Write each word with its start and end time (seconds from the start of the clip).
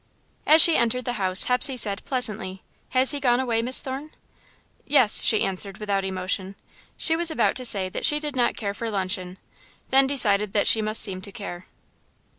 As 0.47 0.63
she 0.63 0.77
entered 0.77 1.05
the 1.05 1.13
house, 1.21 1.43
Hepsey 1.43 1.77
said, 1.77 2.03
pleasantly: 2.05 2.63
"Has 2.89 3.11
he 3.11 3.19
gone 3.19 3.39
away, 3.39 3.61
Miss 3.61 3.83
Thorne?" 3.83 4.09
"Yes," 4.83 5.23
she 5.23 5.43
answered, 5.43 5.77
without 5.77 6.03
emotion. 6.03 6.55
She 6.97 7.15
was 7.15 7.29
about 7.29 7.55
to 7.57 7.65
say 7.65 7.87
that 7.87 8.03
she 8.03 8.19
did 8.19 8.35
not 8.35 8.57
care 8.57 8.73
for 8.73 8.89
luncheon, 8.89 9.37
then 9.91 10.07
decided 10.07 10.53
that 10.53 10.65
she 10.65 10.81
must 10.81 11.03
seem 11.03 11.21
to 11.21 11.31
care. 11.31 11.67